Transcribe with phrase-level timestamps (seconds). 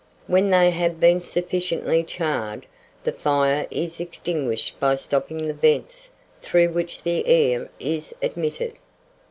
[0.25, 2.65] When they have been sufficiently charred,
[3.03, 6.09] the fire is extinguished by stopping the vents
[6.41, 8.77] through which the air is admitted.